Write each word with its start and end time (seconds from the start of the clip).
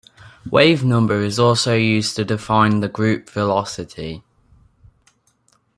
Wavenumber 0.49 1.23
is 1.23 1.37
also 1.37 1.75
used 1.75 2.15
to 2.15 2.25
define 2.25 2.79
the 2.79 2.87
group 2.87 3.29
velocity. 3.29 4.23